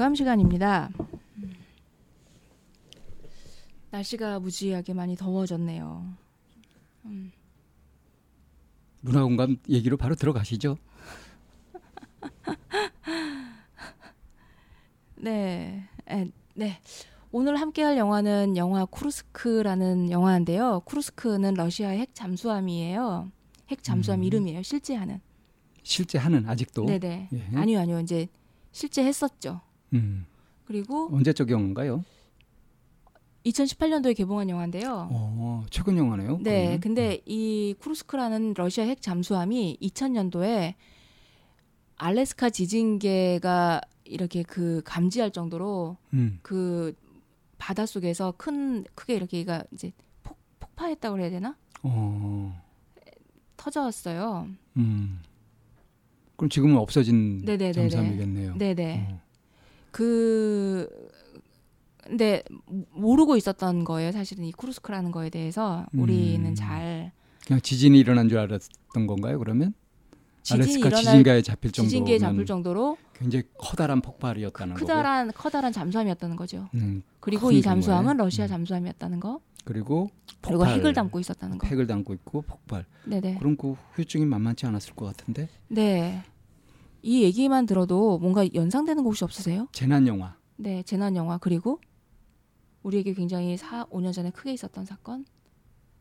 [0.00, 0.88] 문화공감 시간입니다.
[3.90, 6.06] 날씨가 무지하게 많이 더워졌네요.
[7.04, 7.30] 음.
[9.02, 10.78] 문화 공감 얘기로 바로 들어가시죠.
[15.16, 16.80] 네, 에, 네.
[17.30, 20.80] 오늘 함께할 영화는 영화 쿠르스크라는 영화인데요.
[20.86, 23.30] 쿠르스크는 러시아의 핵 잠수함이에요.
[23.68, 24.24] 핵 잠수함 음.
[24.24, 24.62] 이름이에요.
[24.62, 25.20] 실제 하는.
[25.82, 26.86] 실제 하는 아직도.
[26.86, 27.28] 네네.
[27.34, 27.48] 예.
[27.54, 28.00] 아니요, 아니요.
[28.00, 28.28] 이제
[28.72, 29.60] 실제 했었죠.
[29.94, 30.26] 음.
[30.66, 32.04] 그리고 언제적 영화인가요?
[33.44, 35.08] 2018년도에 개봉한 영화인데요.
[35.10, 36.38] 어, 최근 영화네요.
[36.42, 36.80] 네, 그러면?
[36.80, 40.74] 근데 이 쿠르스크라는 러시아 핵 잠수함이 2000년도에
[41.96, 46.38] 알래스카 지진계가 이렇게 그 감지할 정도로 음.
[46.42, 46.94] 그
[47.58, 51.56] 바닷속에서 큰 크게 이렇게 가 이제 폭, 폭파했다고 그래야 되나?
[51.82, 52.62] 어.
[53.56, 54.48] 터졌어요.
[54.76, 55.20] 음.
[56.36, 57.72] 그럼 지금은 없어진 네네네네.
[57.72, 58.56] 잠수함이겠네요.
[58.56, 59.08] 네네.
[59.10, 59.20] 어.
[59.90, 60.88] 그
[62.04, 62.42] 근데
[62.92, 64.12] 모르고 있었던 거예요.
[64.12, 66.54] 사실은 이 쿠르스크라는 거에 대해서 우리는 음.
[66.54, 67.12] 잘
[67.46, 69.38] 그냥 지진이 일어난 줄 알았던 건가요?
[69.38, 69.74] 그러면
[70.50, 74.86] 알래스카 지진가에 잡힐 정도면 지진계에 잡을 정도로 굉장히 커다란 폭발이었다는 거고요.
[74.86, 76.68] 크다란 커다란 잠수함이었다는 거죠.
[76.74, 78.18] 음, 그리고 큰이 잠수함은 규모의.
[78.24, 78.48] 러시아 음.
[78.48, 79.40] 잠수함이었다는 거.
[79.64, 80.74] 그리고 그리고 폭발.
[80.74, 81.66] 핵을 담고 있었다는 거.
[81.66, 82.86] 핵을 담고 있고 폭발.
[83.04, 83.36] 네네.
[83.38, 86.22] 그럼 그 후유증이 만만치 않았을 것 같은데 네.
[87.02, 89.68] 이 얘기만 들어도 뭔가 연상되는 거 혹시 없으세요?
[89.72, 90.36] 재난 영화.
[90.56, 91.80] 네, 재난 영화 그리고
[92.82, 95.24] 우리에게 굉장히 4, 5년 전에 크게 있었던 사건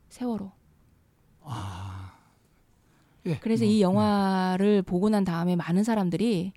[0.09, 0.52] 세월호.
[1.44, 2.17] 아.
[3.25, 3.38] 예.
[3.39, 6.53] 그래서 뭐, 이 영화를 보고 난 다음에 많은 사람들이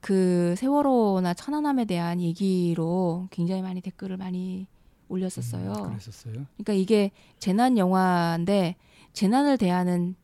[0.00, 4.66] 그 세월호나 천안함에 대한 얘기로 굉장히 많이 댓글을 많이
[5.08, 5.72] 올렸었어요.
[5.72, 6.46] 음, 그랬었어요.
[6.56, 8.76] 그러니까 이게 재난 영화인데
[9.12, 10.14] 재난을 대하는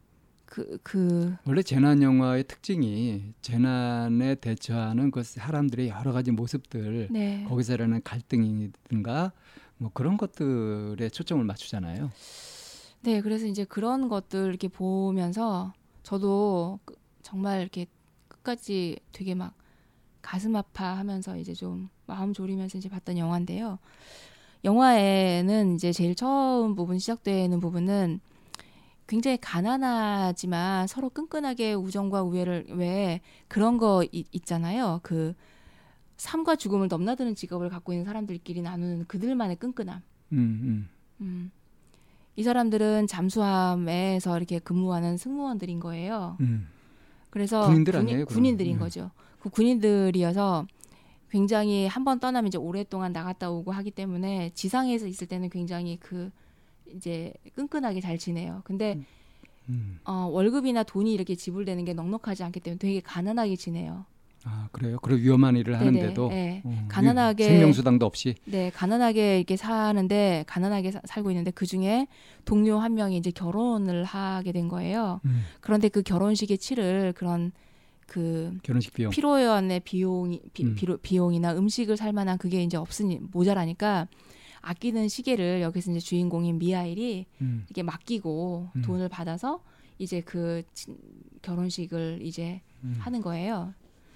[0.52, 7.42] 그, 그, 원래 재난 영화의 특징이 재난에 대처하는 그 사람들의 여러 가지 모습들 네.
[7.48, 9.32] 거기서 일어나는 갈등이든가
[9.78, 12.10] 뭐 그런 것들에 초점을 맞추잖아요.
[13.00, 17.86] 네, 그래서 이제 그런 것들 이렇게 보면서 저도 그- 정말 이렇게
[18.28, 19.54] 끝까지 되게 막
[20.20, 23.78] 가슴 아파하면서 이제 좀 마음 졸이면서 이제 봤던 영화인데요.
[24.64, 28.20] 영화에는 이제 제일 처음 부분 시작되는 부분은
[29.06, 35.00] 굉장히 가난하지만 서로 끈끈하게 우정과 우애를 왜 그런 거 이- 있잖아요.
[35.02, 35.34] 그
[36.16, 40.00] 삶과 죽음을 넘나드는 직업을 갖고 있는 사람들끼리 나누는 그들만의 끈끈함.
[40.32, 40.88] 음, 음.
[41.20, 41.50] 음.
[42.36, 46.36] 이 사람들은 잠수함에서 이렇게 근무하는 승무원들인 거예요.
[46.40, 46.68] 음.
[47.30, 48.26] 그래서 군인들 군인- 아니에요?
[48.26, 48.78] 군인들인 네.
[48.78, 49.10] 거죠.
[49.40, 50.66] 그 군인들이어서
[51.30, 56.30] 굉장히 한 번 떠나면 이제 오랫동안 나갔다 오고 하기 때문에 지상에서 있을 때는 굉장히 그
[56.96, 58.62] 이제 끈끈하게 잘 지내요.
[58.64, 58.98] 근데
[59.68, 59.98] 음.
[60.04, 64.04] 어, 월급이나 돈이 이렇게 지불되는 게 넉넉하지 않기 때문에 되게 가난하게 지내요.
[64.44, 64.98] 아 그래요.
[65.00, 66.62] 그리고 위험한 일을 네네, 하는데도 네.
[66.64, 72.08] 어, 가난하게- 생명수당도 없이 네, 가난하게 이렇게 사는데 가난하게 사- 살고 있는데 그 중에
[72.44, 75.20] 동료 한 명이 이제 결혼을 하게 된 거예요.
[75.26, 77.52] 음, 그런데 그 결혼식에 치를 그런
[78.08, 79.10] 그 결혼식 비용.
[79.12, 80.76] 필요연의 비용이 비, 음.
[81.02, 84.08] 비용이나 음식을 살 만한 그게 이제 없으니 모자라니까
[84.62, 88.82] 아끼는 시계를 여기서 이제 주인공인 미하일이 음, 이렇게 맡기고 음.
[88.82, 89.62] 돈을 받아서
[89.98, 90.96] 이제 그 친-
[91.42, 92.96] 결혼식을 이제 음.
[93.00, 93.74] 하는 거예요.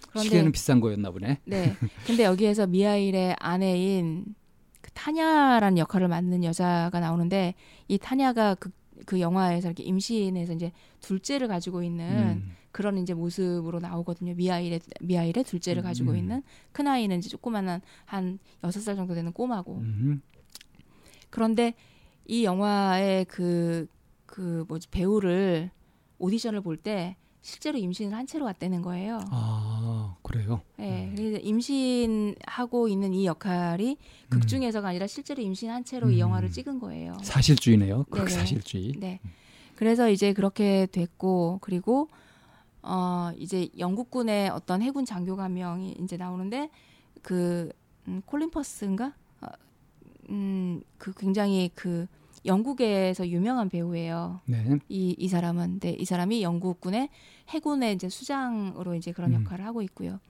[0.09, 1.41] 그런데 시계는 비싼 거였나 보네.
[1.45, 1.75] 네.
[2.07, 4.35] 근데 여기에서 미하일의 아내인
[4.81, 7.55] 그 타냐라는 역할을 맡는 여자가 나오는데
[7.89, 8.71] 이 타냐가 그,
[9.05, 12.07] 그 영화에서 이렇게 임신해서 이제 둘째를 가지고 있는
[12.39, 14.35] 음, 그런 이제 모습으로 나오거든요.
[14.35, 16.17] 미하일의 미하일의 둘째를 가지고 음.
[16.17, 16.43] 있는
[16.73, 19.79] 큰 아이는 이제 조그만한 한 여섯 살 정도 되는 꼬마고.
[19.79, 20.23] 음,
[21.31, 21.75] 그런데
[22.27, 23.87] 이 영화의 그,
[24.27, 25.71] 그 뭐지, 배우를
[26.19, 27.17] 오디션을 볼 때
[27.47, 29.21] 실제로 임신을 한 채로 왔다는 거예요.
[29.31, 30.63] 아 그래요.
[30.81, 33.99] 예, 그래서 임신하고 있는 이 역할이
[34.29, 36.19] 극 중에서가 아니라 실제로 임신한 채로 이 음.
[36.19, 37.17] 영화를 찍은 거예요.
[37.23, 38.07] 사실주의네요.
[38.11, 38.95] 극사실주의.
[38.99, 39.21] 네.
[39.77, 42.09] 그래서 이제 그렇게 됐고 그리고
[42.83, 46.71] 어 이제 영국군의 어떤 해군 장교가 한 명이 이제 나오는데
[47.23, 47.71] 그
[48.09, 49.13] 음, 콜린 퍼스인가?
[50.29, 52.07] 어, 음, 그 굉장히 그
[52.45, 54.41] 영국에서 유명한 배우예요.
[54.47, 54.79] 네.
[54.89, 55.81] 이, 이 사람은.
[55.81, 57.09] 근데 이 사람이 영국군의
[57.49, 59.43] 해군의 이제 수장으로 이제 그런 음.
[59.43, 60.21] 역할을 하고 있고요.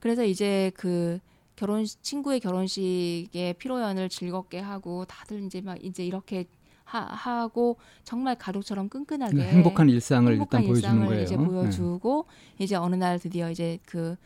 [0.00, 1.18] 그래서 이제 그
[1.56, 6.46] 결혼 친구의 결혼식에 피로연을 즐겁게 하고 다들 이제 막 이제 이렇게
[6.84, 11.22] 하, 하고 정말 가족처럼 끈끈하게 네, 행복한 일상을 행복한 일단 보여주는 일상을 거예요.
[11.22, 12.26] 이제 보여주고
[12.58, 14.16] 이제 어느 날 드디어 이제 그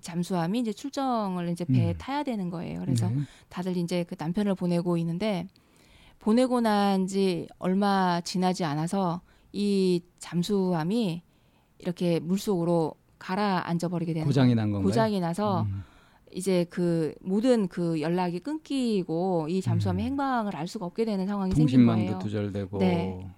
[0.00, 1.98] 잠수함이 이제 출정을 이제 배에 음.
[1.98, 2.80] 타야 되는 거예요.
[2.80, 2.84] 네.
[2.86, 3.16] 그래서 네.
[3.48, 5.46] 다들 이제 그 남편을 보내고 있는데
[6.18, 9.20] 보내고 난 지 얼마 지나지 않아서
[9.52, 11.22] 이 잠수함이
[11.78, 14.88] 이렇게 물속으로 가라앉아 버리게 되는 고장이 난 건가요?
[14.88, 15.82] 고장이 나서 음.
[16.32, 20.06] 이제 그 모든 그 연락이 끊기고 이 잠수함의 음.
[20.12, 22.18] 행방을 알 수가 없게 되는 상황이 생긴 통신망도 거예요.
[22.20, 23.30] 두절되고 네.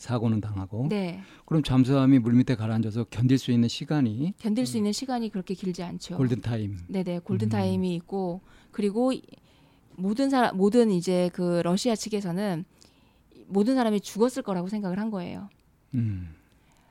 [0.00, 4.92] 사고는 당하고 네, 그럼 잠수함이 물 밑에 가라앉아서 견딜 수 있는 시간이 견딜 수 있는
[4.92, 6.14] 시간이 그렇게 길지 않죠.
[6.14, 6.18] 음.
[6.18, 6.78] 골든 타임.
[6.88, 7.50] 네 네 골든 음.
[7.50, 8.40] 타임이 있고
[8.72, 9.22] 그리고 이-
[9.96, 12.64] 모든 사람 모든 이제 그 러시아 측에서는
[13.46, 15.48] 모든 사람이 죽었을 거라고 생각을 한 거예요.
[15.94, 16.34] 음.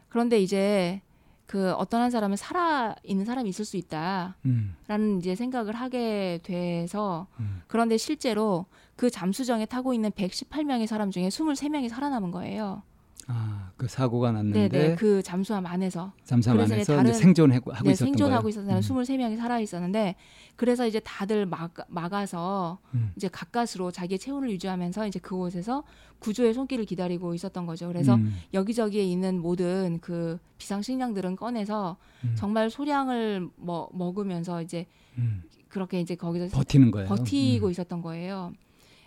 [0.09, 1.01] 그런데 이제
[1.47, 5.17] 그 어떤 한 사람은 살아 있는 사람이 있을 수 있다라는 음.
[5.17, 7.61] 이제 생각을 하게 돼서 음.
[7.67, 12.83] 그런데 실제로 그 잠수정에 타고 있는 118명의 사람 중에 23명이 살아남은 거예요.
[13.31, 18.07] 아, 그 사고가 났는데 네네 그 잠수함 안에서 잠수함 안에서 다른- 생존하고 하고 네, 있었던
[18.07, 18.49] 생존하고 거예요.
[18.49, 20.15] 있었던 사람 23명이 살아 있었는데
[20.55, 23.11] 그래서 이제 다들 막, 막아서 음.
[23.15, 25.83] 이제 가까스로 자기의 체온을 유지하면서 이제 그곳에서
[26.17, 27.87] 구조의 손길을 기다리고 있었던 거죠.
[27.87, 28.35] 그래서 음.
[28.55, 32.33] 여기저기에 있는 모든 그 비상 식량들은 꺼내서 음.
[32.35, 34.87] 정말 소량을 먹, 먹으면서 이제
[35.19, 35.43] 음.
[35.69, 37.07] 그렇게 이제 거기서 버티는 거예요.
[37.07, 37.71] 버티고 음.
[37.71, 38.53] 있었던 거예요.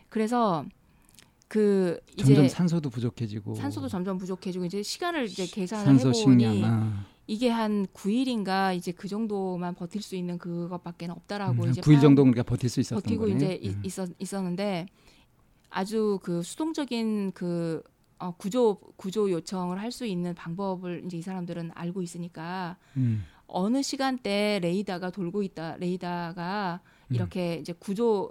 [0.09, 0.65] 그래서
[1.53, 6.65] 그 이제 점점 산소도 부족해지고 산소도 점점 부족해지고 이제 시간을 이제 계산을 산소 해보니 식량
[6.65, 7.05] 아.
[7.27, 12.01] 이게 한 9일인가 이제 그 정도만 버틸 수 있는 그것밖에 없다라고 음, 이제 9일 파악-
[12.01, 13.35] 정도 우리가 버틸 수 있었던 버티고 거네.
[13.37, 13.83] 이제 이- 음.
[13.85, 14.87] 있었, 있었는데
[15.69, 17.83] 아주 그 수동적인 그
[18.19, 23.25] 어, 구조 구조 요청을 할 수 있는 방법을 이제 이 사람들은 알고 있으니까 음.
[23.53, 27.15] 어느 시간대 레이더가 돌고 있다 레이더가 음.
[27.15, 28.31] 이렇게 이제 구조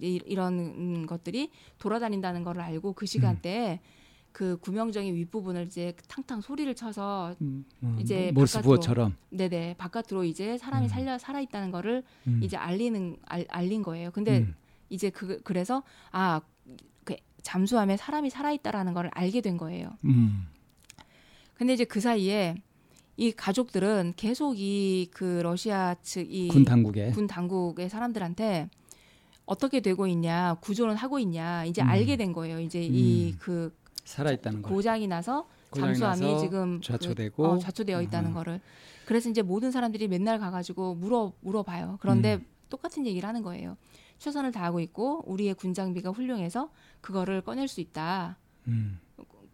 [0.00, 3.80] 이런 것들이 돌아다닌다는 걸 알고 그 시간대에
[4.32, 7.64] 그 구명정의 윗부분을 이제 탕탕 소리를 쳐서 음.
[7.82, 10.88] 어, 이제 모르스 바깥으로- 부어처럼 네네 바깥으로 이제 사람이 음.
[10.88, 12.40] 살려 살아 있다는 거를 음.
[12.42, 14.10] 이제 알리는 알, 알린 거예요.
[14.10, 14.54] 근데 음.
[14.88, 16.40] 이제 그 그래서 아
[17.04, 19.90] 그 잠수함에 사람이 살아 있다라는 걸 알게 된 거예요.
[20.04, 20.46] 음.
[21.54, 22.54] 근데 이제 그 사이에
[23.16, 28.68] 이 가족들은 계속 이 그 러시아 측이 군 당국에 군 당국의 사람들한테
[29.44, 31.88] 어떻게 되고 있냐 구조는 하고 있냐 이제 음.
[31.88, 32.58] 알게 된 거예요.
[32.60, 32.90] 이제 음.
[32.94, 33.74] 이그
[34.04, 34.70] 살아있다는 거.
[34.70, 38.34] 고장이 나서 고장이 잠수함이 나서 지금 그- 좌초되고 어, 좌초되어 있다는 음.
[38.34, 38.60] 거를
[39.04, 41.98] 그래서 이제 모든 사람들이 맨날 가가지고 물어 물어봐요.
[42.00, 42.46] 그런데 음.
[42.70, 43.76] 똑같은 얘기를 하는 거예요.
[44.18, 46.70] 최선을 다하고 있고 우리의 군 장비가 훌륭해서
[47.00, 48.38] 그거를 꺼낼 수 있다,
[48.68, 49.00] 음.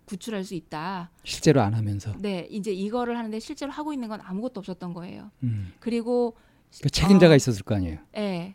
[0.08, 1.10] 구출할 수 있다.
[1.22, 5.30] 실제로 안 하면서 네, 이제 이거를 하는데 실제로 하고 있는 건 아무것도 없었던 거예요.
[5.42, 5.72] 음.
[5.80, 6.34] 그리고
[6.82, 7.98] 그 책임자가 어, 있었을 거 아니에요.
[8.16, 8.54] 예.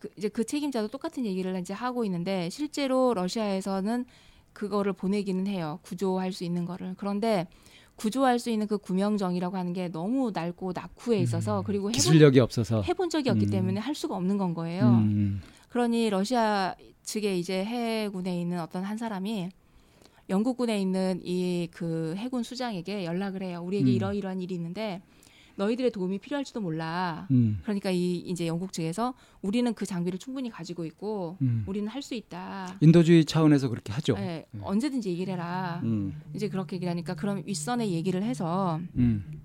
[0.00, 4.04] 그 이제 그 책임자도 똑같은 얘기를 이제 하고 있는데 실제로 러시아에서는
[4.52, 5.78] 그거를 보내기는 해요.
[5.82, 6.94] 구조할 수 있는 거를.
[6.98, 7.46] 그런데
[7.94, 11.64] 구조할 수 있는 그 구명정이라고 하는 게 너무 낡고 낙후해 있어서 음.
[11.64, 13.50] 그리고 해본, 기술력이 없어서 해본 적이 없기 음.
[13.50, 14.84] 때문에 할 수가 없는 건 거예요.
[14.84, 15.40] 음.
[15.68, 19.50] 그러니 러시아 측에 이제 해군에 있는 어떤 한 사람이
[20.28, 23.62] 영국군에 있는 이 그 해군 수장에게 연락을 해요.
[23.64, 23.94] 우리에게 음.
[23.94, 25.00] 이러이러한 일이 있는데
[25.56, 27.26] 너희들의 도움이 필요할지도 몰라.
[27.32, 27.58] 음.
[27.62, 31.64] 그러니까 이 이제 영국 측에서 우리는 그 장비를 충분히 가지고 있고 음.
[31.66, 32.76] 우리는 할 수 있다.
[32.80, 34.14] 인도주의 차원에서 그렇게 하죠.
[34.18, 35.80] 예, 언제든지 얘기를 해라.
[35.84, 36.20] 음.
[36.34, 39.40] 이제 그렇게 얘기를 하니까 그럼 윗선에 얘기를 해서 음.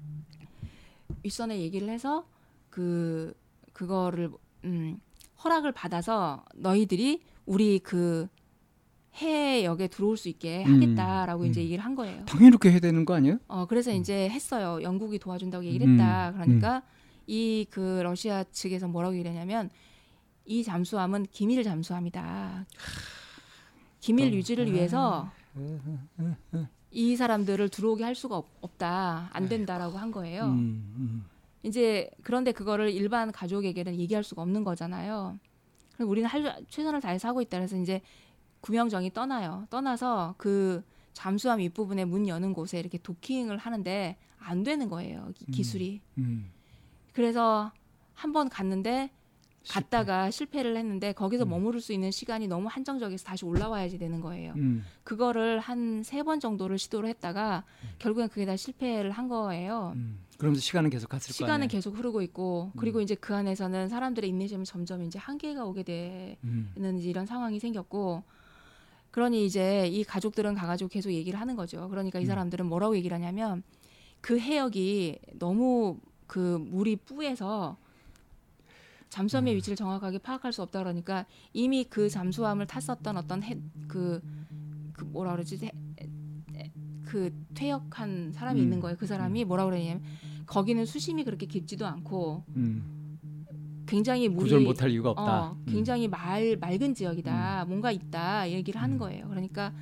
[1.24, 2.28] 윗선에 얘기를 해서
[2.70, 3.34] 그
[3.74, 4.30] 그거를
[4.66, 5.00] 음,
[5.44, 8.28] 허락을 받아서 너희들이 우리 그
[9.16, 11.48] 해역에 들어올 수 있게 음, 하겠다라고 음.
[11.48, 12.26] 이제 얘기를 한 거예요.
[12.26, 13.38] 당연히 그렇게 해야 되는 거 아니에요?
[13.48, 14.82] 어 그래서 이제 했어요.
[14.82, 16.34] 영국이 도와준다고 얘기를 음, 했다.
[16.34, 16.84] 그러니까
[17.28, 19.70] 이 그 러시아 측에서 뭐라고 얘기하냐면
[20.46, 22.66] 이 잠수함은 기밀 잠수함이다.
[24.00, 25.32] 기밀 또, 유지를 아, 위해서
[26.92, 29.30] 이 사람들을 들어오게 할 수가 없, 없다.
[29.32, 30.46] 안 된다라고 한 거예요.
[30.46, 31.26] 음, 음.
[31.64, 35.40] 이제 그런데 그거를 일반 가족에게는 얘기할 수가 없는 거잖아요.
[35.96, 37.58] 그럼 우리는 할 최선을 다해서 하고 있다.
[37.58, 38.02] 그래서 이제
[38.68, 39.68] 구명정이 떠나요.
[39.70, 45.30] 떠나서 그 잠수함 윗부분에 문 여는 곳에 이렇게 도킹을 하는데 안 되는 거예요.
[45.36, 45.52] 기- 음.
[45.52, 46.02] 기술이.
[46.18, 46.50] 음.
[47.14, 47.72] 그래서
[48.14, 49.12] 한 번 갔는데
[49.68, 51.50] 갔다가 실패를 했는데 거기서 음.
[51.50, 54.54] 머무를 수 있는 시간이 너무 한정적이어서 다시 올라와야지 되는 거예요.
[54.56, 54.84] 음.
[55.04, 57.64] 그거를 한 세 번 정도를 시도를 했다가
[58.00, 59.92] 결국엔 그게 다 실패를 한 거예요.
[59.96, 60.20] 음.
[60.38, 61.68] 그러면서 시간은 계속 갔을 거 시간은.
[61.68, 63.04] 계속 흐르고 있고 그리고 음.
[63.04, 66.72] 이제 그 안에서는 사람들의 인내심이 점점 이제 한계가 오게 되는 음.
[67.02, 68.24] 이런 상황이 생겼고
[69.14, 71.88] 그러니 이제 이 가족들은 가가지고 계속 얘기를 하는 거죠.
[71.90, 72.28] 그러니까 이 음.
[72.28, 73.62] 사람들은 뭐라고 얘기를 하냐면
[74.22, 77.78] 그 해역이 너무 그 물이 뿌해서
[79.10, 79.58] 잠수함의 음.
[79.58, 84.20] 위치를 정확하게 파악할 수 없다 그러니까 이미 그 잠수함을 탔었던 어떤 해, 그,
[84.94, 85.72] 그 뭐라 그러지 해-
[86.56, 86.72] 해-
[87.06, 88.64] 그 퇴역한 사람이 음.
[88.64, 88.98] 있는 거예요.
[88.98, 90.02] 그 사람이 뭐라 그러냐면
[90.48, 92.93] 거기는 수심이 그렇게 깊지도 않고 음.
[93.86, 95.42] 굉장히 물이 구조를 못할 이유가 없다.
[95.52, 97.66] 어, 굉장히 말 맑은 지역이다.
[97.68, 98.50] 뭔가 있다.
[98.50, 99.00] 얘기를 하는 음.
[99.00, 99.28] 거예요.
[99.28, 99.74] 그러니까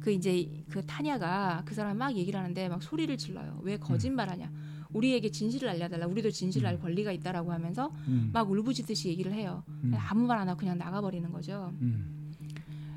[0.00, 3.60] 그 이제 그 타냐가 그 사람 막 얘기를 하는데 막 소리를 질러요.
[3.62, 4.50] 왜 거짓말하냐?
[4.92, 6.06] 우리에게 진실을 알려달라.
[6.06, 6.80] 우리도 진실을 알 음.
[6.80, 8.30] 권리가 있다라고 하면서 음.
[8.32, 9.62] 막 울부짖듯이 얘기를 해요.
[9.84, 9.92] 음.
[9.96, 11.72] 아무 말 안 하고 그냥 나가버리는 거죠.
[11.80, 12.32] 음.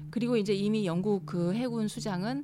[0.10, 2.44] 그리고 이제 이미 영국 그 해군 수장은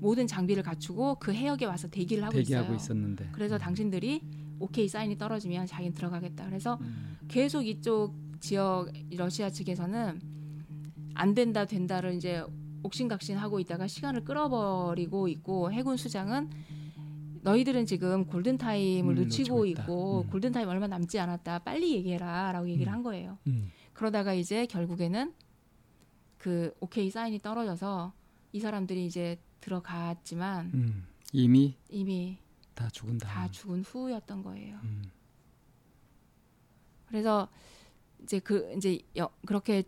[0.00, 2.76] 모든 장비를 갖추고 그 해역에 와서 대기를 하고 대기하고 있어요.
[2.76, 3.28] 있었는데.
[3.32, 4.20] 그래서 당신들이
[4.64, 6.46] 오케이 사인이 떨어지면 자기는 들어가겠다.
[6.46, 7.18] 그래서 음.
[7.28, 10.20] 계속 이쪽 지역 러시아 측에서는
[11.14, 12.42] 안 된다 된다를 이제
[12.82, 16.50] 옥신각신 하고 있다가 시간을 끌어버리고 있고 해군 수장은
[17.42, 19.66] 너희들은 지금 골든 타임을 음, 놓치고.
[19.66, 20.30] 있고 음.
[20.30, 21.58] 골든 타임 얼마 남지 않았다.
[21.58, 22.94] 빨리 얘기해라라고 얘기를 음.
[22.94, 23.38] 한 거예요.
[23.46, 23.70] 음.
[23.92, 25.34] 그러다가 이제 결국에는
[26.38, 28.14] 그 오케이 사인이 떨어져서
[28.52, 31.04] 이 사람들이 이제 들어갔지만 음.
[31.32, 32.38] 이미 이미
[32.74, 33.32] 다 죽은 다음.
[33.32, 34.78] 다 죽은 후였던 거예요.
[34.82, 35.04] 음.
[37.06, 37.48] 그래서
[38.22, 39.84] 이제 그 이제 여, 그렇게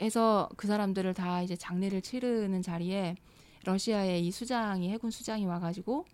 [0.00, 3.16] 해서 그 사람들을 다 이제 장례를 치르는 자리에
[3.64, 6.04] 러시아의 이 수장이 해군 수장이 와가지고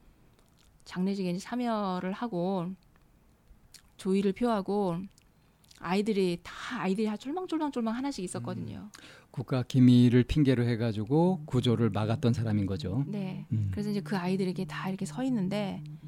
[0.84, 2.70] 장례식에 이제 참여를 하고
[3.96, 4.98] 조의를 표하고
[5.78, 8.90] 아이들이 다 아이들이 다 쫄망쫄망쫄망 하나씩 있었거든요.
[9.30, 13.04] 국가 기밀을 핑계로 해가지고 구조를 막았던 사람인 거죠.
[13.08, 13.46] 네.
[13.52, 13.68] 음.
[13.72, 15.98] 그래서 이제 그 아이들에게 다 이렇게 서 있는데 음.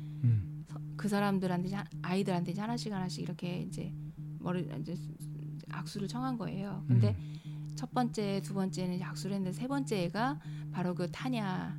[0.97, 1.71] 그 사람들한테
[2.03, 3.93] 아이들한테 이제 하나씩 하나씩 이렇게 이제
[4.39, 4.95] 머리 이제
[5.71, 6.85] 악수를 청한 거예요.
[6.87, 7.75] 근데 음.
[7.75, 10.39] 첫 번째, 두 번째는 악수를 했는데 세 번째 애가
[10.73, 11.73] 바로 그 타냐의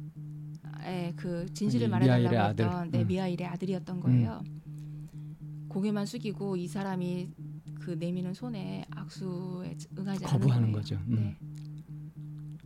[1.15, 2.91] 그 진실을 말해달라고 했던 아들.
[2.91, 3.07] 네, 음.
[3.07, 4.43] 미하일의 아들이었던 거예요.
[5.69, 7.29] 고개만 숙이고 이 사람이
[7.79, 10.71] 그 내미는 손에 악수에 응하지 않는 거부하는.
[10.71, 10.95] 거죠.
[11.07, 11.15] 음.
[11.15, 11.37] 네.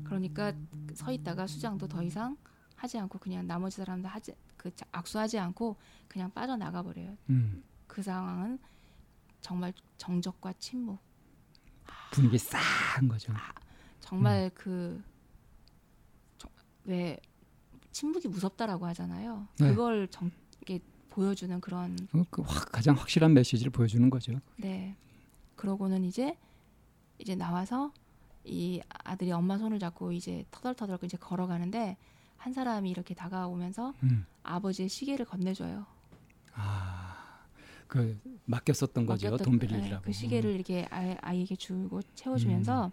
[0.04, 0.54] 그러니까
[0.94, 2.36] 서 있다가 수장도 더 이상
[2.76, 5.78] 하지 않고 그냥 나머지 사람도 하지 그 자- 악수하지 않고
[6.10, 7.18] 그냥 빠져나가 버려요.
[7.30, 7.64] 음.
[7.88, 8.60] 그 상황은
[9.42, 11.00] 정말 정적과 침묵.
[12.12, 13.34] 분위기 싸한 거죠.
[14.02, 15.04] 정말 음.
[16.84, 17.20] 그왜
[17.92, 19.48] 침묵이 무섭다라고 하잖아요.
[19.60, 19.70] 네.
[19.70, 20.30] 그걸 정,
[20.62, 24.40] 이게 보여주는 그런 어, 그 확, 가장 확실한 메시지를 보여주는 거죠.
[24.58, 24.96] 네.
[25.56, 26.38] 그러고는 이제
[27.18, 27.94] 이제 나와서
[28.44, 31.98] 이 아들이 엄마 손을 잡고 이제 터덜터덜 이제 걸어가는데
[32.38, 34.26] 한 사람이 이렇게 다가오면서 음.
[34.44, 35.86] 아버지의 시계를 건네줘요.
[36.54, 37.46] 아,
[37.88, 39.38] 그 맡겼었던 거죠.
[39.38, 40.04] 돈 네, 빌리려고.
[40.04, 42.92] 그 시계를 이렇게 아이, 아이 에게 주고 채워주면서 음.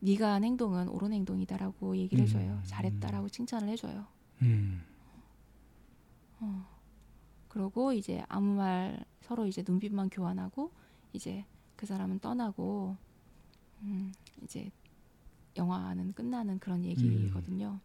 [0.00, 2.26] 네가 한 행동은 옳은 행동이다라고 얘기를 음.
[2.26, 2.62] 해줘요.
[2.64, 4.06] 잘했다라고 칭찬을 해줘요.
[4.42, 4.82] 음.
[7.48, 10.70] 그러고 이제 아무 말 서로 이제 눈빛만 교환하고
[11.14, 12.96] 이제 그 사람은 떠나고
[13.80, 14.70] 음, 이제
[15.56, 17.80] 영화는 끝나는 그런 얘기거든요.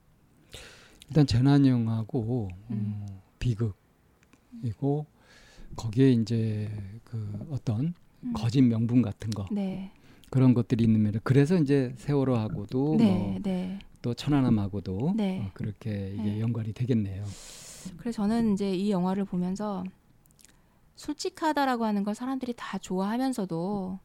[1.10, 3.06] 일단 재난 영화고 음.
[3.10, 5.06] 어, 비극이고
[5.76, 6.70] 거기에 이제
[7.04, 7.94] 그 어떤
[8.24, 8.34] 음.
[8.34, 9.92] 거짓 명분 같은 거 네,
[10.30, 13.80] 그런 것들이 있는 면에 그래서 이제 세월호하고도 네, 뭐 네.
[14.02, 15.42] 또 천안함하고도 네.
[15.46, 16.40] 어, 그렇게 이게 네.
[16.40, 17.24] 연관이 되겠네요.
[17.98, 19.84] 그래서 저는 이제 이 영화를 보면서
[20.96, 24.00] 솔직하다라고 하는 걸 사람들이 다 좋아하면서도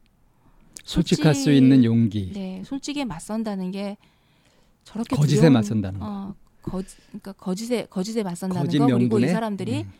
[0.83, 3.97] 솔직할 수 솔직- 있는 용기, 네, 솔직에 맞선다는 게
[4.83, 6.05] 저렇게 거짓에 두려운- 맞선다는 거.
[6.07, 6.35] 어,
[6.69, 9.93] 거짓, 그러니까 거짓에 거짓에 맞선다는 거 그리고 이 사람들이 음,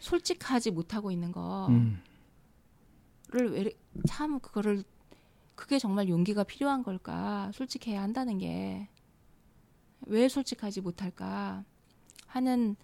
[0.00, 2.02] 솔직하지 못하고 있는 거를 음,
[3.32, 4.84] 왜참 그거를
[5.54, 7.50] 그게 정말 용기가 필요한 걸까?
[7.54, 8.88] 솔직해야 한다는 게.
[10.06, 11.64] 왜 솔직하지 못할까?
[12.26, 12.76] 하는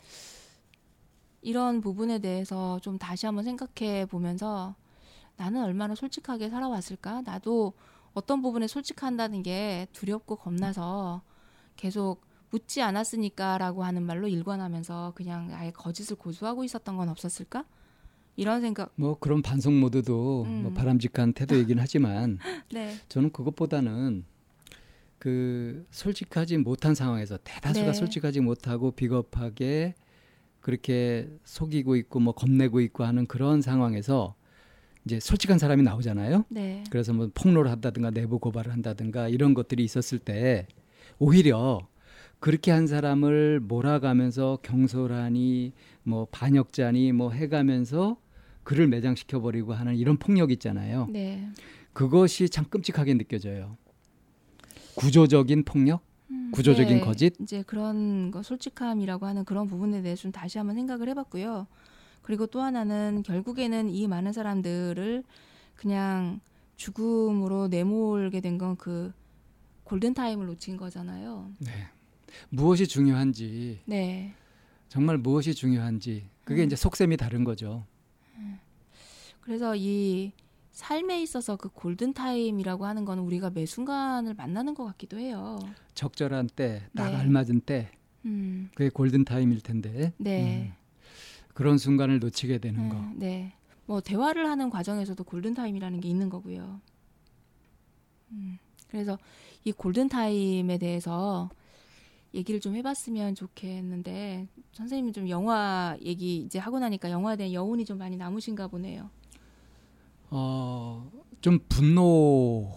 [1.43, 4.75] 이런 부분에 대해서 좀 다시 한번 생각해 보면서
[5.37, 7.23] 나는 얼마나 솔직하게 살아왔을까?
[7.23, 7.73] 나도
[8.15, 11.23] 어떤 부분에 솔직한다는 게 두렵고 겁나서
[11.77, 17.65] 계속 묻지 않았으니까라고 하는 말로 일관하면서 그냥 아예 거짓을 고수하고 있었던 건 없었을까?
[18.37, 18.93] 이런 생각.
[18.95, 20.63] 뭐 그런 반성 모드도 음.
[20.63, 22.39] 뭐 바람직한 태도이긴 하지만
[22.73, 22.95] 네.
[23.09, 24.25] 저는 그것보다는
[25.19, 27.93] 그 솔직하지 못한 상황에서 대다수가 네.
[27.93, 29.95] 솔직하지 못하고 비겁하게
[30.61, 34.37] 그렇게 속이고 있고 뭐 겁내고 있고 하는 그런 상황에서
[35.05, 36.45] 이제 솔직한 사람이 나오잖아요.
[36.49, 36.85] 네.
[36.91, 40.69] 그래서 뭐 폭로를 한다든가 내부 고발을 한다든가 이런 것들이 있었을 때
[41.19, 41.89] 오히려
[42.41, 45.73] 그렇게 한 사람을 몰아가면서 경솔하니
[46.05, 48.17] 뭐 반역자니 뭐 해가면서
[48.63, 51.07] 그를 매장시켜 버리고 하는 이런 폭력 있잖아요.
[51.11, 51.49] 네.
[51.93, 53.77] 그것이 참 끔찍하게 느껴져요.
[54.95, 57.35] 구조적인 폭력, 음, 구조적인 네, 거짓.
[57.41, 61.67] 이제 그런 거 솔직함이라고 하는 그런 부분에 대해서 좀 다시 한번 생각을 해봤고요.
[62.23, 65.25] 그리고 또 하나는 결국에는 이 많은 사람들을
[65.75, 66.41] 그냥
[66.77, 69.13] 죽음으로 내몰게 된 건 그
[69.85, 71.51] 골든 타임을 놓친 거잖아요.
[71.59, 71.71] 네.
[72.49, 74.35] 무엇이 중요한지 네.
[74.89, 76.67] 정말 무엇이 중요한지 그게 음.
[76.67, 77.85] 이제 속셈이 다른 거죠.
[79.49, 80.33] 그래서 이
[80.73, 85.59] 삶에 있어서 그 골든 타임이라고 하는 건 우리가 매 순간을 만나는 것 같기도 해요.
[85.95, 87.17] 적절한 때, 딱 네.
[87.17, 87.91] 알맞은 때,
[88.27, 88.69] 음.
[88.75, 90.13] 그게 골든 타임일 텐데.
[90.19, 90.69] 네.
[90.69, 90.73] 음.
[91.55, 93.13] 그런 순간을 놓치게 되는 네, 거.
[93.17, 93.55] 네.
[93.87, 96.83] 뭐 대화를 하는 과정에서도 골든 타임이라는 게 있는 거고요.
[98.33, 98.59] 음,
[98.91, 99.19] 그래서
[99.65, 101.49] 이 골든 타임에 대해서
[102.39, 107.99] 얘기를 좀 해봤으면 좋겠는데 선생님은 좀 영화 얘기 이제 하고 나니까 영화에 대한 여운이 좀
[107.99, 109.11] 많이 남으신가 보네요.
[110.31, 112.71] 어, 좀 분노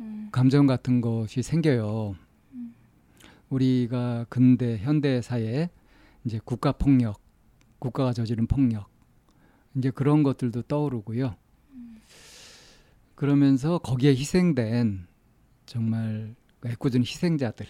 [0.00, 2.16] 음, 감정 같은 것이 생겨요.
[3.50, 5.70] 우리가 근대 현대 사회에
[6.24, 7.20] 이제 국가 폭력,
[7.78, 8.88] 국가가 저지른 폭력
[9.76, 11.36] 이제 그런 것들도 떠오르고요.
[13.14, 15.06] 그러면서 거기에 희생된
[15.66, 16.34] 정말
[16.64, 17.66] 애꿎은 희생자들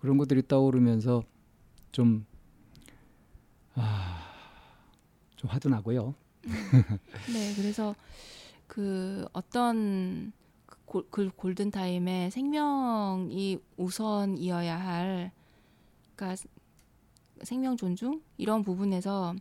[0.00, 1.22] 그런 것들이 떠오르면서
[1.92, 2.26] 좀
[3.74, 4.28] 아,
[5.36, 6.14] 좀 화도 나고요.
[7.32, 7.94] 네, 그래서
[8.66, 10.32] 그 어떤
[10.66, 15.32] 그 골- 그 골든 타임에 생명이 우선이어야 할,
[16.14, 16.42] 그러니까
[17.42, 19.34] 생명 존중 이런 부분에서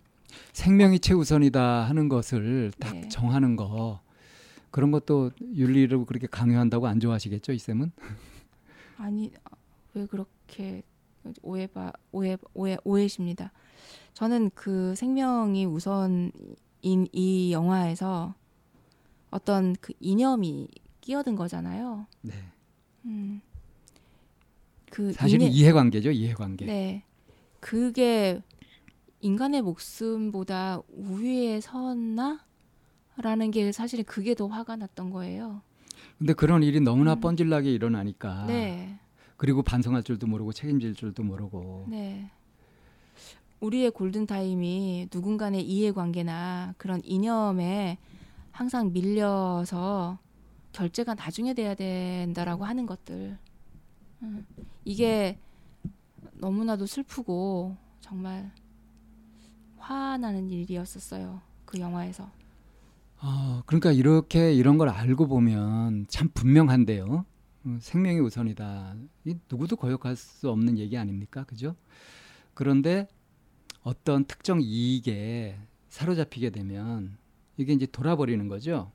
[0.53, 3.07] 생명이 최우선이다 하는 것을 딱 네.
[3.09, 4.01] 정하는 거
[4.71, 7.91] 그런 것도 윤리를 그렇게 강요한다고 안 좋아하시겠죠, 이 쌤은?
[8.97, 9.31] 아니
[9.97, 10.83] 왜 그렇게
[11.41, 13.51] 오해바 오해 오해 오해십니다.
[14.13, 16.31] 저는 그 생명이 우선인
[17.11, 18.35] 이 영화에서
[19.31, 20.67] 어떤 그 이념이
[21.01, 22.05] 끼어든 거잖아요.
[22.21, 22.33] 네.
[23.05, 23.41] 음.
[24.89, 26.65] 그 사실은 이념- 이해관계죠, 이해관계.
[26.65, 27.03] 네.
[27.59, 28.41] 그게
[29.21, 32.45] 인간의 목숨보다 우위에 섰나?
[33.17, 35.61] 라는 게 사실은 그게 더 화가 났던 거예요.
[36.19, 37.19] 근데 그런 일이 너무나 음.
[37.19, 38.99] 뻔질나게 일어나니까 네.
[39.37, 42.31] 그리고 반성할 줄도 모르고 책임질 줄도 모르고 네.
[43.59, 47.97] 우리의 골든 타임이 누군가의 이해관계나 그런 이념에
[48.51, 50.19] 항상 밀려서
[50.71, 53.37] 결제가 나중에 돼야 된다라고 하는 것들.
[54.23, 54.45] 음,
[54.85, 55.39] 이게
[56.33, 58.51] 너무나도 슬프고 정말
[59.77, 61.41] 화나는 일이었었어요.
[61.65, 62.29] 그 영화에서.
[63.19, 67.25] 아, 그러니까 이렇게 이런 걸 알고 보면 참 분명한데요.
[67.67, 68.95] 어, 생명이 우선이다.
[69.25, 71.43] 이 누구도 거역할 수 없는 얘기 아닙니까?
[71.43, 71.75] 그죠?
[72.53, 73.07] 그런데
[73.83, 77.17] 어떤 특정 이익에 사로잡히게 되면
[77.57, 78.91] 이게 이제 돌아버리는 거죠.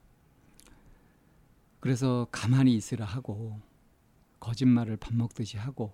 [1.80, 3.60] 그래서 가만히 있으라 하고
[4.40, 5.92] 거짓말을 밥 먹듯이 하고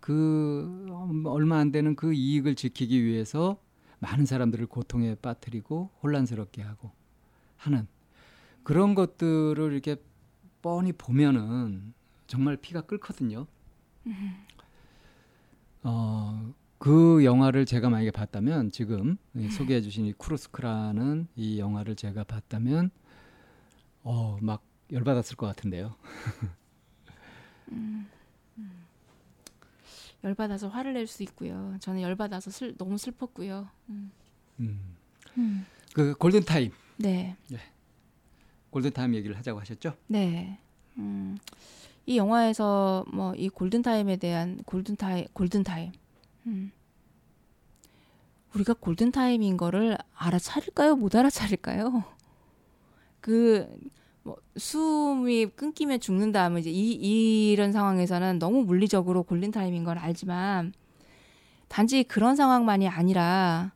[0.00, 0.86] 그
[1.26, 3.60] 얼마 안 되는 그 이익을 지키기 위해서
[3.98, 6.92] 많은 사람들을 고통에 빠뜨리고 혼란스럽게 하고
[7.56, 7.86] 하는
[8.62, 9.96] 그런 것들을 이렇게
[10.64, 11.92] 뻔히 보면은
[12.26, 13.46] 정말 피가 끓거든요.
[15.82, 22.24] 어, 그 영화를 제가 만약에 봤다면 지금 이 소개해 주신 이 쿠로스크라는 이 영화를 제가
[22.24, 22.90] 봤다면
[24.04, 25.96] 어, 막 열받았을 것 같은데요.
[30.24, 31.76] 열받아서 화를 낼 수 있고요.
[31.80, 33.68] 저는 열받아서 슬, 너무 슬펐고요.
[33.90, 34.10] 음.
[34.60, 34.96] 음.
[35.92, 36.72] 그 골든 타임,
[37.48, 37.60] 네.
[38.74, 39.94] 골든 타임 얘기를 하자고 하셨죠?
[40.08, 40.58] 네.
[40.98, 41.38] 음,
[42.06, 45.92] 이 영화에서 뭐 이 골든 타임에 대한 골든 타임 골든 타임.
[46.48, 46.72] 음.
[48.52, 50.96] 우리가 골든 타임인 거를 알아차릴까요?
[50.96, 52.02] 못 알아차릴까요?
[53.20, 53.68] 그
[54.26, 60.72] 뭐 숨이 끊기면 죽는다 하면 이제 이 이런 상황에서는 너무 물리적으로 골든 타임인 걸 알지만
[61.68, 63.72] 단지 그런 상황만이 아니라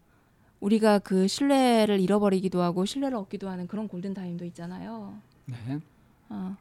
[0.61, 5.17] 우리가 그 신뢰를 잃어버리기도 하고 신뢰를 얻기도 하는 그런 골든 타임도 있잖아요.
[5.47, 5.57] 네.
[6.29, 6.57] 어.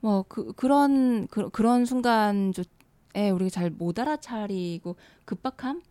[0.00, 2.50] 뭐 그, 그런 그, 그런 순간에
[3.32, 5.82] 우리가 잘 못 알아차리고 급박함,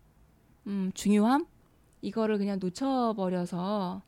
[0.67, 1.47] 음, 중요함
[2.01, 4.01] 이거를 그냥 놓쳐버려서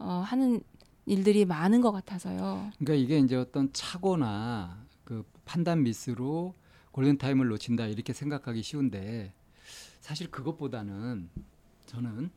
[0.00, 0.60] 어, 하는
[1.06, 2.70] 일들이 많은 것 같아서요.
[2.78, 6.54] 그러니까 이게 이제 어떤 착오나 그 판단 미스로
[6.92, 9.32] 골든 타임을 놓친다 이렇게 생각하기 쉬운데
[10.00, 11.30] 사실 그것보다는
[11.86, 12.30] 저는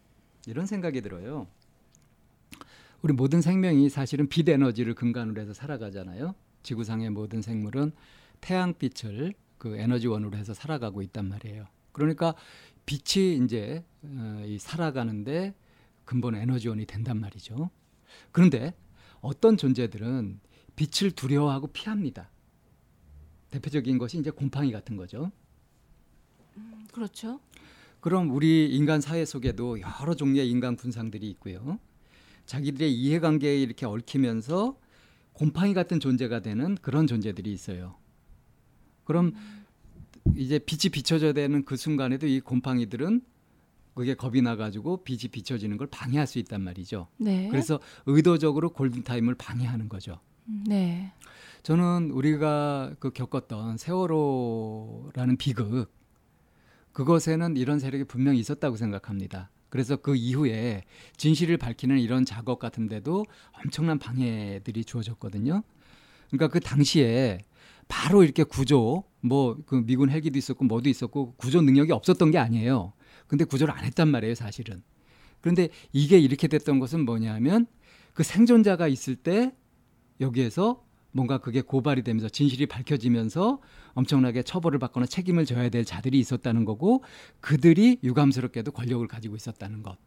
[0.48, 1.48] 이런 생각이 들어요.
[3.02, 6.36] 우리 모든 생명이 사실은 빛 에너지를 근간으로 해서 살아가잖아요.
[6.64, 7.92] 지구상의 모든 생물은
[8.42, 11.66] 태양빛을 그 에너지원으로 해서 살아가고 있단 말이에요.
[11.92, 12.36] 그러니까
[12.86, 15.54] 빛이 이제 어, 이 살아가는데
[16.06, 17.70] 근본 에너지원이 된단 말이죠.
[18.32, 18.74] 그런데
[19.22, 20.40] 어떤 존재들은
[20.76, 22.30] 빛을 두려워하고 피합니다.
[23.52, 25.32] 대표적인 것이 이제 곰팡이 같은 거죠.
[26.92, 27.40] 그렇죠.
[28.02, 31.80] 그럼 우리 인간 사회 속에도 여러 종류의 인간 군상들이 있고요.
[32.48, 34.78] 자기들의 이해관계에 이렇게 얽히면서
[35.34, 37.96] 곰팡이 같은 존재가 되는 그런 존재들이 있어요.
[39.04, 39.34] 그럼
[40.36, 43.22] 이제 빛이 비춰져야 되는 그 순간에도 이 곰팡이들은
[43.94, 47.08] 그게 겁이 나가지고 빛이 비춰지는 걸 방해할 수 있단 말이죠.
[47.18, 47.50] 네.
[47.50, 50.20] 그래서 의도적으로 골든타임을 방해하는 거죠.
[50.48, 51.12] 음, 네.
[51.62, 56.01] 저는 우리가 그 겪었던 세월호라는 비극
[56.94, 59.50] 그것에는 이런 세력이 분명히 있었다고 생각합니다.
[59.70, 60.84] 그래서 그 이후에
[61.16, 63.26] 진실을 밝히는 이런 작업 같은데도
[63.64, 65.64] 엄청난 방해들이 주어졌거든요.
[66.30, 67.40] 그러니까 그 당시에
[67.88, 72.94] 바로 이렇게 구조 뭐 그 미군 헬기도 있었고 뭐도 있었고 구조 능력이 없었던 게 아니에요.
[73.28, 74.84] 근데 구조를 안 했단 말이에요, 사실은.
[75.40, 77.66] 그런데 이게 이렇게 됐던 것은 뭐냐면
[78.14, 79.54] 그 생존자가 있을 때
[80.20, 83.62] 여기에서 뭔가 그게 고발이 되면서 진실이 밝혀지면서
[83.93, 87.04] 엄청나게 처벌을 받거나 책임을 져야 될 자들이 있었다는 거고
[87.39, 89.97] 그들이 유감스럽게도 권력을 가지고 있었다는 것.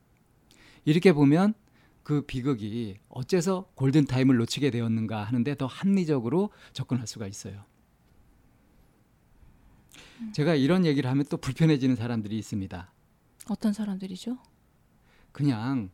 [0.84, 1.54] 이렇게 보면
[2.02, 7.64] 그 비극이 어째서 골든타임을 놓치게 되었는가 하는데 더 합리적으로 접근할 수가 있어요.
[10.32, 12.92] 제가 이런 얘기를 하면 또 불편해지는 사람들이 있습니다.
[13.48, 14.38] 어떤 사람들이죠?
[15.32, 15.90] 그냥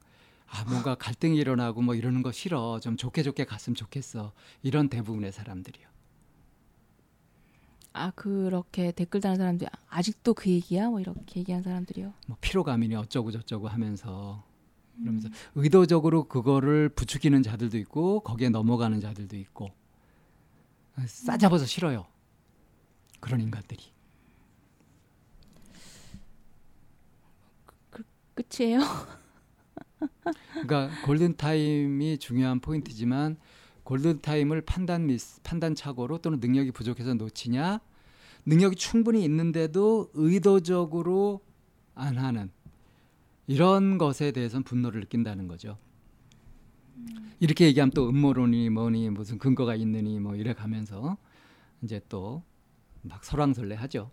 [0.51, 4.33] 아 뭔가 갈등이 일어나고 뭐 이러는 거 싫어 좀 좋게 좋게 갔으면 좋겠어
[4.63, 5.89] 이런 대부분의 사람들이요.
[7.93, 10.91] 아 그렇게 댓글 다는 사람들 아직도 그 얘기야?
[10.91, 12.13] 뭐 이렇게 얘기한 사람들이요.
[12.27, 14.45] 뭐 피로감이니 어쩌고 저쩌고 하면서
[14.99, 15.33] 그러면서 음.
[15.55, 19.71] 의도적으로 그거를 부추기는 자들도 있고 거기에 넘어가는 자들도 있고
[21.07, 22.07] 싸잡아서 싫어요.
[23.21, 23.83] 그런 인간들이.
[27.91, 28.03] 그,
[28.35, 28.81] 끝이에요?
[30.53, 33.37] 그러니까 골든 타임이 중요한 포인트지만
[33.85, 37.81] 골든 타임을 판단 미스, 판단 착오로 또는 능력이 부족해서 놓치냐
[38.47, 41.41] 능력이 충분히 있는데도 의도적으로
[41.95, 42.51] 안 하는
[43.47, 45.77] 이런 것에 대해서는 분노를 느낀다는 거죠.
[47.41, 51.17] 이렇게 얘기하면 또 음모론이 뭐니 무슨 근거가 있느니 뭐 이래 가면서
[51.83, 52.43] 이제 또
[53.03, 54.11] 막 설왕설래 하죠.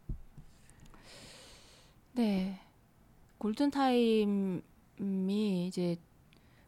[2.14, 2.60] 네,
[3.38, 4.62] 골든 타임
[5.00, 5.98] 이 이제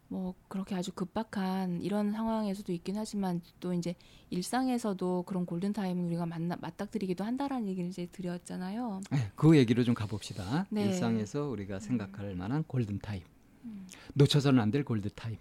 [0.07, 3.95] 뭐 그렇게 아주 급박한 이런 상황에서도 있긴 하지만 또 이제
[4.31, 9.01] 일상에서도 그런 골든 타임을 우리가 만나 맞닥뜨리기도 한다라는 얘기를 이제 드렸잖아요.
[9.11, 10.65] 네, 그 얘기로 좀 가봅시다.
[10.71, 10.85] 네.
[10.85, 13.21] 일상에서 우리가 생각할 만한 골든 타임,
[13.65, 13.85] 음.
[14.15, 15.37] 놓쳐서는 안 될 골든 타임.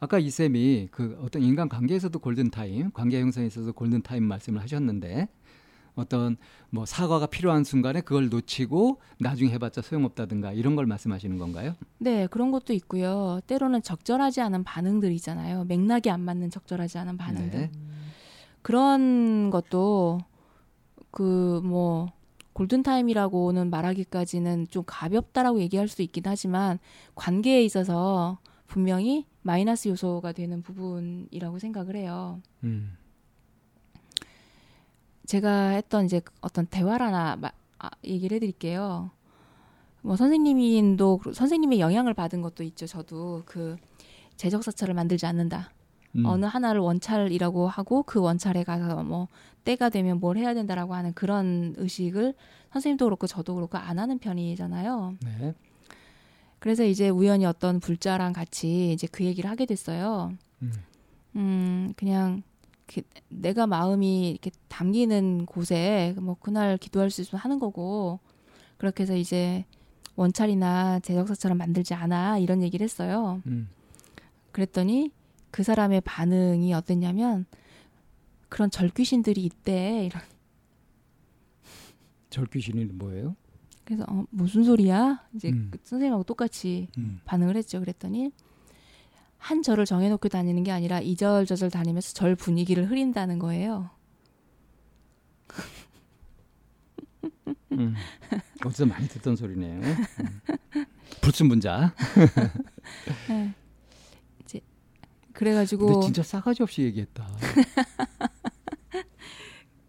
[0.00, 4.60] 아까 이 쌤이 그 어떤 인간 관계에서도 골든 타임, 관계 형성에 있어서 골든 타임 말씀을
[4.62, 5.28] 하셨는데
[5.98, 6.36] 어떤
[6.70, 11.74] 뭐 사과가 필요한 순간에 그걸 놓치고 나중에 해봤자 소용없다든가 이런 걸 말씀하시는 건가요?
[11.98, 13.40] 네, 그런 것도 있고요.
[13.46, 15.64] 때로는 적절하지 않은 반응들 있잖아요.
[15.64, 17.60] 맥락이 안 맞는 적절하지 않은 반응들.
[17.60, 17.70] 네.
[18.62, 20.20] 그런 것도
[21.10, 22.12] 그 뭐
[22.58, 26.80] 골든타임이라고는 말하기까지는 좀 가볍다라고 얘기할 수 있긴 하지만
[27.14, 32.40] 관계에 있어서 분명히 마이너스 요소가 되는 부분이라고 생각을 해요.
[32.64, 32.96] 음.
[35.28, 39.10] 제가 했던 이제 어떤 대화를 하나 마, 아, 얘기를 해드릴게요.
[40.00, 42.86] 뭐 선생님인도 선생님의 영향을 받은 것도 있죠.
[42.86, 43.76] 저도 그
[44.36, 45.70] 제적사찰을 만들지 않는다.
[46.16, 46.24] 음.
[46.24, 49.28] 어느 하나를 원찰이라고 하고 그 원찰에 가서 뭐
[49.64, 52.32] 때가 되면 뭘 해야 된다라고 하는 그런 의식을
[52.72, 55.16] 선생님도 그렇고 저도 그렇고 안 하는 편이잖아요.
[55.22, 55.54] 네.
[56.58, 60.32] 그래서 이제 우연히 어떤 불자랑 같이 이제 그 얘기를 하게 됐어요.
[60.62, 60.72] 음,
[61.36, 62.47] 음 그냥 그
[63.28, 68.18] 내가 마음이 이렇게 담기는 곳에 뭐 그날 기도할 수 있으면 하는 거고
[68.78, 69.64] 그렇게 해서 이제
[70.16, 73.42] 원찰이나 제적사처럼 만들지 않아 이런 얘기를 했어요.
[73.46, 73.68] 음.
[74.52, 75.12] 그랬더니
[75.50, 77.46] 그 사람의 반응이 어땠냐면
[78.48, 80.22] 그런 절귀신들이 있대 이런.
[82.30, 83.36] 절귀신이 뭐예요?
[83.84, 85.26] 그래서 어, 무슨 소리야?
[85.34, 85.68] 이제 음.
[85.70, 87.20] 그 선생님하고 똑같이 음.
[87.24, 87.80] 반응을 했죠.
[87.80, 88.32] 그랬더니
[89.38, 93.90] 한 절을 정해놓고 다니는 게 아니라 이절저절 다니면서 절 분위기를 흐린다는 거예요.
[97.72, 97.94] 음,
[98.64, 99.80] 어디서 많이 듣던 소리네요.
[99.80, 99.96] 음.
[101.20, 101.94] 불순분자.
[103.28, 103.54] 네.
[104.42, 104.60] 이제
[105.32, 106.00] 그래가지고.
[106.02, 107.26] 진짜 싸가지 없이 얘기했다.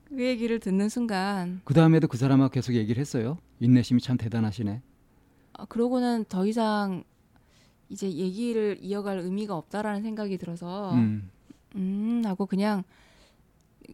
[0.09, 1.61] 그 얘기를 듣는 순간.
[1.63, 3.37] 그 다음에도 그 사람하고 계속 얘기를 했어요.
[3.59, 4.81] 인내심이 참 대단하시네.
[5.53, 7.03] 아, 그러고는 더 이상
[7.89, 11.29] 이제 얘기를 이어갈 의미가 없다라는 생각이 들어서 음,
[11.75, 12.83] 음 하고 그냥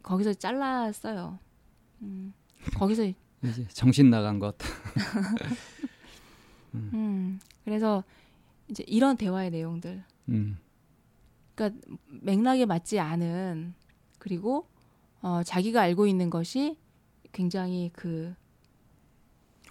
[0.03, 1.39] 거기서 잘랐어요.
[2.01, 2.33] 음,
[2.75, 3.15] 거기서 이제
[3.69, 4.55] 정신 나간 것.
[6.75, 6.91] 음.
[6.93, 7.39] 음.
[7.63, 8.03] 그래서
[8.69, 10.03] 이제 이런 대화의 내용들.
[10.29, 10.57] 음.
[11.55, 13.73] 그러니까 맥락에 맞지 않은
[14.19, 14.67] 그리고
[15.21, 16.77] 어, 자기가 알고 있는 것이
[17.31, 18.35] 굉장히 그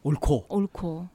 [0.03, 1.09] 옳고 옳고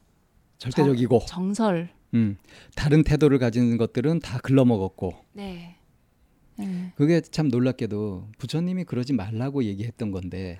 [0.57, 2.37] 절대적이고 정, 설 음,
[2.75, 5.15] 다른 태도를 가진 것들은 다 글러먹었고.
[5.33, 5.75] 네.
[6.57, 6.91] 네.
[6.95, 10.59] 그게 참 놀랍게도 부처님이 그러지 말라고 얘기했던 건데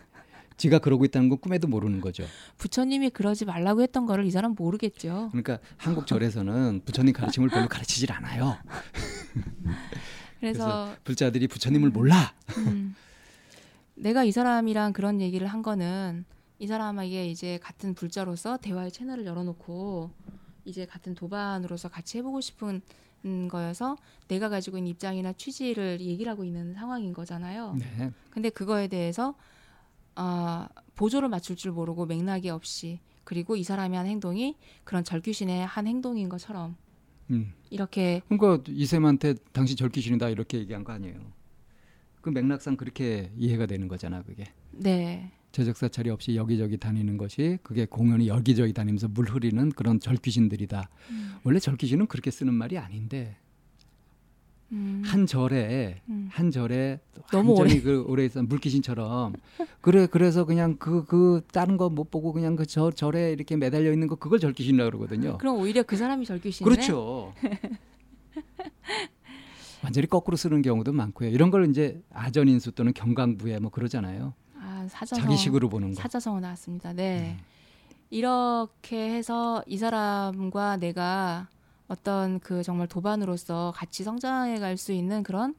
[0.55, 2.25] 지가 그러고 있다는 건 꿈에도 모르는 거죠.
[2.57, 5.29] 부처님이 그러지 말라고 했던 거를 이 사람 모르겠죠.
[5.31, 8.57] 그러니까 한국 절에서는 부처님 가르침을 별로 가르치질 않아요.
[10.39, 12.33] 그래서, 그래서, 불자들이 부처님을 몰라.
[12.57, 12.95] 음.
[13.95, 16.25] 내가 이 사람이랑 그런 얘기를 한 거는
[16.59, 20.11] 이 사람에게 이제 같은 불자로서 대화의 채널을 열어놓고
[20.69, 22.81] 이제 같은 도반으로서 같이 해보고 싶은
[23.49, 27.75] 거여서 내가 가지고 있는 입장이나 취지를 얘기를 하고 있는 상황인 거잖아요.
[27.77, 28.11] 네.
[28.29, 29.35] 근데 그거에 대해서
[30.15, 35.87] 아 보조를 맞출 줄 모르고 맥락이 없이 그리고 이 사람이 한 행동이 그런 절규신의 한
[35.87, 36.77] 행동인 것처럼
[37.31, 37.53] 음.
[37.69, 41.19] 이렇게 그러니까 이샘한테 당신 절기신이다 이렇게 얘기한 거 아니에요.
[42.21, 44.45] 그 맥락상 그렇게 이해가 되는 거잖아 그게.
[44.71, 45.31] 네.
[45.51, 50.89] 제적사찰이 없이 여기저기 다니는 것이 그게 공연이 여기저기 다니면서 물 흐리는 그런 절귀신들이다.
[51.09, 51.33] 음.
[51.43, 53.35] 원래 절귀신은 그렇게 쓰는 말이 아닌데
[54.71, 55.01] 음.
[55.03, 56.29] 한 절에 음.
[56.31, 56.99] 한 절에
[57.31, 59.33] 너무 완전히 그 오래 있어 물귀신처럼
[59.81, 64.07] 그래 그래서 그냥 그그 다른 거 못 보고 그냥 그 절 절에 이렇게 매달려 있는
[64.07, 65.39] 거 그걸 절귀신이라고 그러거든요.
[65.39, 66.75] 그럼 오히려 그 사람이 절규신이네.
[66.75, 67.33] 그렇죠.
[69.83, 71.29] 완전히 거꾸로 쓰는 경우도 많고요.
[71.29, 74.33] 이런 걸 이제 아전인수 또는 경강부에 뭐 그러잖아요.
[74.93, 76.01] 아, 사자성 자기식으로 보는 거.
[76.01, 76.93] 사자성어 나왔습니다.
[76.93, 77.37] 네.
[77.39, 77.43] 음.
[78.09, 81.47] 이렇게 해서 이 사람과 내가
[81.87, 85.53] 어떤 그 정말 도반으로서 같이 성장해 갈 수 있는 그런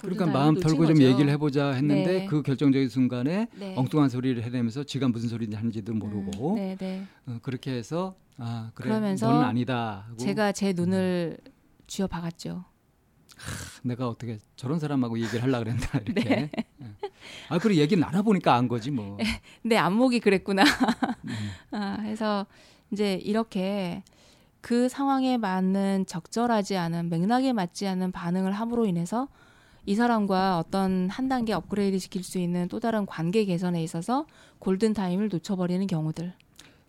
[0.00, 1.02] 그러니까 둘다 마음 털고 좀 거죠.
[1.04, 2.26] 얘기를 해보자 했는데 네.
[2.26, 3.74] 그 결정적인 순간에 네.
[3.76, 7.04] 엉뚱한 소리를 해내면서 지가 무슨 소리인지 하는지도 모르고 음, 네, 네.
[7.26, 11.38] 어, 그렇게 해서 아 그래 그러면서 너는 아니다 하고 제가 제 눈을
[11.86, 12.64] 쥐어 박았죠.
[13.82, 16.50] 내가 어떻게 저런 사람하고 얘기를 하려 그랬나 이렇게 네.
[16.52, 16.66] 예.
[17.48, 19.18] 아 그리고 얘기 나눠보니까 안 거지 뭐
[19.62, 20.62] 내 안목이 그랬구나.
[21.24, 21.50] 음.
[21.72, 22.46] 아, 해서
[22.92, 24.02] 이제 이렇게
[24.60, 29.28] 그 상황에 맞는 적절하지 않은 맥락에 맞지 않은 반응을 함으로 인해서
[29.84, 34.26] 이 사람과 어떤 한 단계 업그레이드 시킬 수 있는 또 다른 관계 개선에 있어서
[34.58, 36.32] 골든 타임을 놓쳐버리는 경우들.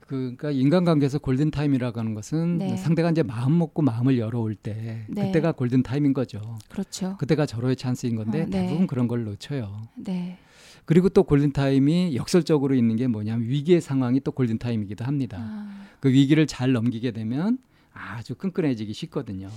[0.08, 2.78] 그러니까 인간관계에서 골든 타임이라고 하는 것은 네.
[2.78, 5.28] 상대가 이제 마음 먹고 마음을 열어올 때 네.
[5.28, 6.58] 그때가 골든 타임인 거죠.
[6.70, 7.18] 그렇죠.
[7.18, 8.68] 그때가 절호의 찬스인 건데 어, 네.
[8.68, 9.82] 대부분 그런 걸 놓쳐요.
[9.96, 10.38] 네.
[10.86, 15.38] 그리고 또 골든 타임이 역설적으로 있는 게 뭐냐면 위기의 상황이 또 골든 타임이기도 합니다.
[15.42, 17.58] 아, 그 위기를 잘 넘기게 되면
[17.92, 19.50] 아주 끈끈해지기 쉽거든요.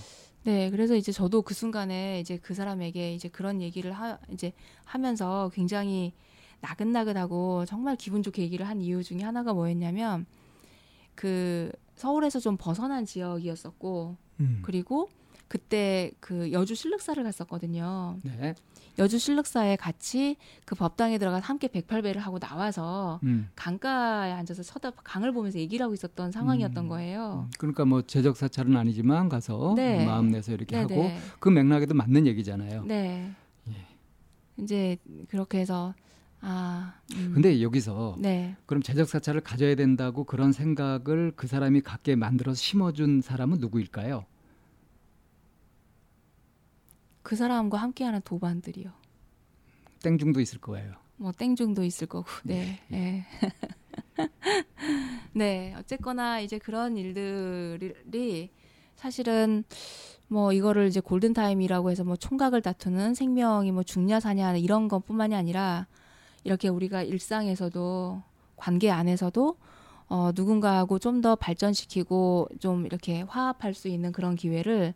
[0.43, 0.69] 네.
[0.71, 4.53] 그래서 이제 저도 그 순간에 이제 그 사람에게 이제 그런 얘기를 하, 이제
[4.85, 6.13] 하면서 굉장히
[6.61, 10.27] 나긋나긋하고 정말 기분 좋게 얘기를 한 이유 중에 하나가 뭐였냐면
[11.21, 14.61] 그 서울에서 좀 벗어난 지역이었었고 음.
[14.63, 15.11] 그리고
[15.49, 18.17] 그때 그 여주 실륵사를 갔었거든요.
[18.23, 18.55] 네.
[18.99, 23.51] 여주 실륵사에 같이 그 법당에 들어가서 함께 108배를 하고 나와서 음.
[23.55, 26.89] 강가에 앉아서 쳐다 강을 보면서 얘기를 하고 있었던 상황이었던 음.
[26.89, 27.51] 거예요.
[27.59, 30.07] 그러니까 뭐 제적 사찰은 아니지만 가서 네.
[30.07, 31.19] 마음 내서 이렇게 네, 하고 네.
[31.39, 32.85] 그 맥락에도 맞는 얘기잖아요.
[32.85, 33.31] 네.
[33.69, 33.75] 예.
[34.57, 34.97] 이제
[35.29, 35.93] 그렇게 해서
[36.43, 38.57] 아 음, 근데 여기서 네.
[38.67, 44.25] 그럼 제적 사찰을 가져야 된다고 그런 생각을 그 사람이 갖게 만들어서 심어준 사람은 누구일까요?
[47.23, 48.91] 그 사람과 함께하는 도반들이요.
[50.03, 50.95] 땡중도 있을 거예요.
[51.17, 52.27] 뭐 땡중도 있을 거고.
[52.45, 52.81] 네.
[52.89, 53.27] 네.
[55.35, 55.75] 네.
[55.79, 58.51] 어쨌거나 이제 그런 일들이
[58.97, 59.65] 사실은
[60.29, 65.35] 뭐 이거를 이제 골든 타임이라고 해서 뭐 총각을 다투는 생명이 뭐 죽냐 사냐 이런 것뿐만이
[65.35, 65.87] 아니라
[66.45, 68.23] 이렇게 우리가 일상에서도
[68.57, 69.57] 관계 안에서도
[70.09, 74.95] 어 누군가하고 좀 더 발전시키고 좀 이렇게 화합할 수 있는 그런 기회를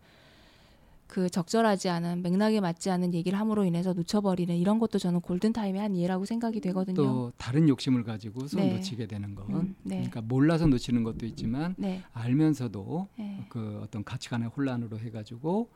[1.06, 5.80] 그 적절하지 않은 맥락에 맞지 않은 얘기를 함으로 인해서 놓쳐버리는 이런 것도 저는 골든 타임의
[5.80, 6.96] 한 예라고 생각이 되거든요.
[6.96, 8.72] 또 다른 욕심을 가지고서 네.
[8.74, 9.96] 놓치게 되는 건 음, 네.
[9.96, 12.02] 그러니까 몰라서 놓치는 것도 있지만 네.
[12.14, 13.44] 알면서도 네.
[13.50, 15.68] 그 어떤 가치관의 혼란으로 해가지고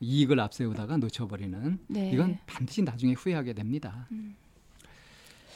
[0.00, 2.10] 이익을 앞세우다가 놓쳐버리는 네.
[2.10, 4.08] 이건 반드시 나중에 후회하게 됩니다.
[4.10, 4.34] 음.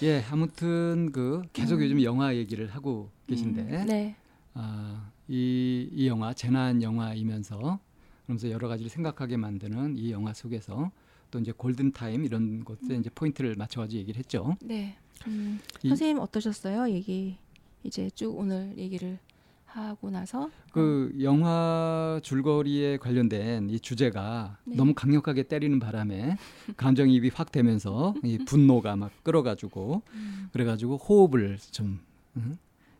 [0.02, 4.14] 예, 아무튼 그 계속 요즘 영화 얘기를 하고 계신데 음, 네.
[4.54, 7.78] 아, 이, 이 영화 재난 영화이면서
[8.24, 10.90] 그러면서 여러 가지를 생각하게 만드는 이 영화 속에서
[11.30, 14.56] 또 이제 골든 타임 이런 것에 이제 포인트를 맞춰가지고 얘기를 했죠.
[14.62, 14.96] 네.
[15.26, 16.90] 음, 이- 선생님 어떠셨어요?
[16.90, 17.36] 얘기
[17.82, 19.18] 이제 쭉 오늘 얘기를
[19.66, 24.76] 하고 나서 그 영화 줄거리에 관련된 이 주제가 네.
[24.76, 26.36] 너무 강력하게 때리는 바람에
[26.76, 32.00] 감정이입이 확 되면서 이 분노가 막 끓어가지고 음, 그래가지고 호흡을 좀
[32.36, 32.56] 음,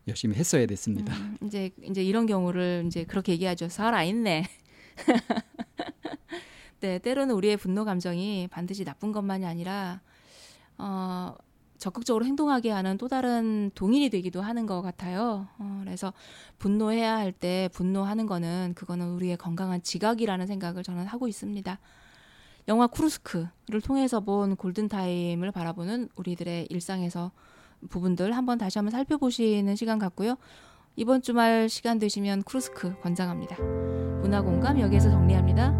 [0.07, 1.15] 열심히 했어야 됐습니다.
[1.15, 3.69] 음, 이제 이제 이런 경우를 이제 그렇게 얘기하죠.
[3.69, 4.45] 살아 있네.
[6.79, 10.01] 네, 때로는 우리의 분노 감정이 반드시 나쁜 것만이 아니라
[10.77, 11.33] 어,
[11.77, 15.47] 적극적으로 행동하게 하는 또 다른 동인이 되기도 하는 것 같아요.
[15.59, 16.13] 어, 그래서
[16.59, 21.79] 분노해야 할 때 분노하는 거는 그거는 우리의 건강한 지각이라는 생각을 저는 하고 있습니다.
[22.67, 27.31] 영화 쿠루스크를 통해서 본 골든타임을 바라보는 우리들의 일상에서
[27.89, 30.35] 부분들 한번 다시 한번 살펴보시는 시간 같고요.
[30.95, 33.55] 이번 주말 시간 되시면 크루스크 권장합니다.
[34.21, 35.79] 문화공감 여기에서 정리합니다.